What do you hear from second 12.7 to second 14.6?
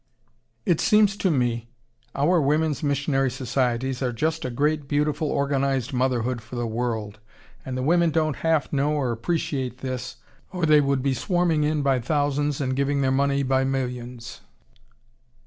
giving their money by millions."